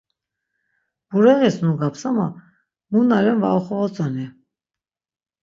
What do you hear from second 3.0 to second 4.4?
na ren var oxobotzoni.